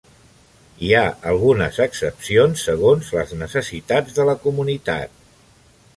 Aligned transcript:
Hi 0.85 0.87
ha 0.93 1.01
algunes 1.31 1.77
excepcions, 1.85 2.65
segons 2.69 3.13
les 3.19 3.35
necessitats 3.45 4.19
de 4.19 4.27
la 4.31 4.39
comunitat. 4.47 5.19